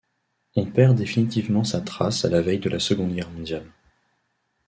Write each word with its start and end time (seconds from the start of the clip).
On 0.55 0.65
perd 0.65 0.97
définitivement 0.97 1.63
sa 1.63 1.79
trace 1.79 2.25
à 2.25 2.29
la 2.31 2.41
veille 2.41 2.57
de 2.57 2.69
la 2.71 2.79
seconde 2.79 3.13
guerre 3.13 3.29
mondiale. 3.29 3.69